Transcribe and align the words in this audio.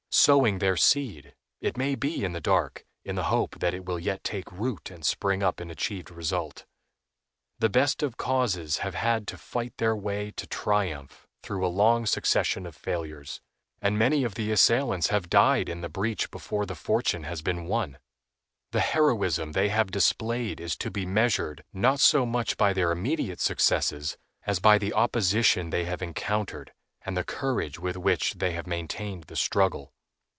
Sowing 0.13 0.59
their 0.59 0.75
seed, 0.75 1.35
it 1.61 1.77
may 1.77 1.95
be 1.95 2.25
in 2.25 2.33
the 2.33 2.41
dark, 2.41 2.85
in 3.05 3.15
the 3.15 3.23
hope 3.23 3.59
that 3.59 3.73
it 3.73 3.85
will 3.85 3.97
yet 3.97 4.25
take 4.25 4.51
root 4.51 4.91
and 4.91 5.05
spring 5.05 5.41
up 5.41 5.61
in 5.61 5.71
achieved 5.71 6.11
result. 6.11 6.65
The 7.59 7.69
best 7.69 8.03
of 8.03 8.17
causes 8.17 8.79
have 8.79 8.93
had 8.93 9.25
to 9.27 9.37
fight 9.37 9.77
their 9.77 9.95
way 9.95 10.31
to 10.31 10.45
triumph 10.45 11.25
through 11.41 11.65
a 11.65 11.71
long 11.73 12.05
succession 12.05 12.65
of 12.65 12.75
failures, 12.75 13.39
and 13.81 13.97
many 13.97 14.25
of 14.25 14.35
the 14.35 14.51
assailants 14.51 15.07
have 15.07 15.29
died 15.29 15.69
in 15.69 15.79
the 15.79 15.89
breach 15.89 16.29
before 16.29 16.65
the 16.65 16.75
fortune 16.75 17.23
has 17.23 17.41
been 17.41 17.63
won. 17.65 17.97
The 18.71 18.81
heroism 18.81 19.53
they 19.53 19.69
have 19.69 19.91
displayed 19.91 20.59
is 20.59 20.75
to 20.79 20.91
be 20.91 21.05
measured, 21.05 21.63
not 21.71 22.01
so 22.01 22.25
much 22.25 22.57
by 22.57 22.73
their 22.73 22.91
immediate 22.91 23.39
successes, 23.39 24.17
as 24.45 24.59
by 24.59 24.77
the 24.77 24.93
opposition 24.93 25.69
they 25.69 25.85
have 25.85 26.01
encountered 26.01 26.73
and 27.01 27.15
the 27.15 27.23
courage 27.23 27.79
with 27.79 27.95
which 27.95 28.33
they 28.33 28.51
have 28.51 28.67
maintained 28.67 29.23
the 29.23 29.37
struggle. 29.37 29.93